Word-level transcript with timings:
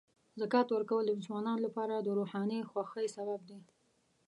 زکات 0.41 0.67
ورکول 0.71 1.03
د 1.07 1.11
مسلمانانو 1.19 1.63
لپاره 1.67 1.95
د 1.97 2.07
روحاني 2.17 2.59
خوښۍ 2.69 3.07
سبب 3.15 3.39
دی. 3.49 3.59